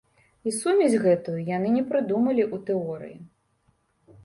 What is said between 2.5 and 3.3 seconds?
ў тэорыі.